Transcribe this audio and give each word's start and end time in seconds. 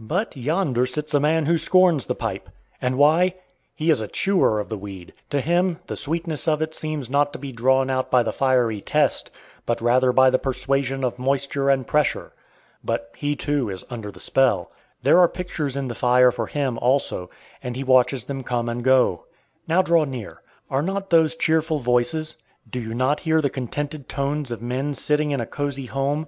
But 0.00 0.36
yonder 0.36 0.86
sits 0.86 1.14
a 1.14 1.20
man 1.20 1.46
who 1.46 1.56
scorns 1.56 2.06
the 2.06 2.16
pipe 2.16 2.50
and 2.80 2.98
why? 2.98 3.36
He 3.76 3.90
is 3.90 4.00
a 4.00 4.08
chewer 4.08 4.58
of 4.58 4.70
the 4.70 4.76
weed. 4.76 5.12
To 5.30 5.40
him, 5.40 5.78
the 5.86 5.94
sweetness 5.94 6.48
of 6.48 6.60
it 6.60 6.74
seems 6.74 7.08
not 7.08 7.32
to 7.32 7.38
be 7.38 7.52
drawn 7.52 7.92
out 7.92 8.10
by 8.10 8.24
the 8.24 8.32
fiery 8.32 8.80
test, 8.80 9.30
but 9.66 9.80
rather 9.80 10.10
by 10.10 10.30
the 10.30 10.38
persuasion 10.40 11.04
of 11.04 11.16
moisture 11.16 11.70
and 11.70 11.86
pressure. 11.86 12.32
But 12.82 13.12
he, 13.16 13.36
too, 13.36 13.70
is 13.70 13.84
under 13.88 14.10
the 14.10 14.18
spell. 14.18 14.72
There 15.04 15.20
are 15.20 15.28
pictures 15.28 15.76
in 15.76 15.86
the 15.86 15.94
fire 15.94 16.32
for 16.32 16.48
him, 16.48 16.76
also, 16.80 17.30
and 17.62 17.76
he 17.76 17.84
watches 17.84 18.24
them 18.24 18.42
come 18.42 18.68
and 18.68 18.82
go. 18.82 19.26
Now 19.68 19.82
draw 19.82 20.02
near. 20.02 20.42
Are 20.68 20.82
not 20.82 21.10
those 21.10 21.36
cheerful 21.36 21.78
voices? 21.78 22.36
Do 22.68 22.80
you 22.80 22.94
not 22.94 23.20
hear 23.20 23.40
the 23.40 23.48
contented 23.48 24.08
tones 24.08 24.50
of 24.50 24.60
men 24.60 24.92
sitting 24.94 25.30
in 25.30 25.40
a 25.40 25.46
cosy 25.46 25.86
home? 25.86 26.26